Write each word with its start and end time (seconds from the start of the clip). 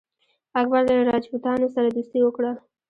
اکبر 0.59 0.81
له 0.87 0.93
راجپوتانو 1.11 1.67
سره 1.75 1.87
دوستي 1.95 2.19
وکړه. 2.23 2.51